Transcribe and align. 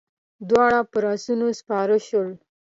دواړه 0.49 0.79
پر 0.91 1.03
آسونو 1.13 1.47
سپاره 1.59 1.97
شول. 2.07 2.29